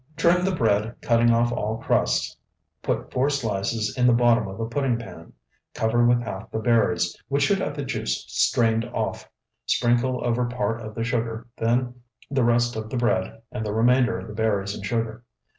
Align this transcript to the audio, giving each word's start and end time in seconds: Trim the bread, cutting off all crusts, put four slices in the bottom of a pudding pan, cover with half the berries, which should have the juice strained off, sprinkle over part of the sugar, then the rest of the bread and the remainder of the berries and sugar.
Trim 0.17 0.43
the 0.45 0.55
bread, 0.55 0.95
cutting 1.03 1.29
off 1.29 1.51
all 1.51 1.77
crusts, 1.77 2.35
put 2.81 3.11
four 3.13 3.29
slices 3.29 3.95
in 3.95 4.07
the 4.07 4.13
bottom 4.13 4.47
of 4.47 4.59
a 4.59 4.65
pudding 4.67 4.97
pan, 4.97 5.33
cover 5.75 6.03
with 6.03 6.23
half 6.23 6.49
the 6.49 6.57
berries, 6.57 7.15
which 7.27 7.43
should 7.43 7.59
have 7.59 7.75
the 7.75 7.85
juice 7.85 8.25
strained 8.27 8.83
off, 8.85 9.29
sprinkle 9.67 10.25
over 10.25 10.45
part 10.45 10.81
of 10.81 10.95
the 10.95 11.03
sugar, 11.03 11.45
then 11.55 12.01
the 12.31 12.43
rest 12.43 12.75
of 12.75 12.89
the 12.89 12.97
bread 12.97 13.43
and 13.51 13.63
the 13.63 13.73
remainder 13.75 14.17
of 14.17 14.27
the 14.27 14.33
berries 14.33 14.73
and 14.73 14.83
sugar. 14.83 15.23